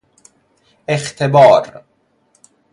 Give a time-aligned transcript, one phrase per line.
[0.87, 1.83] اختبار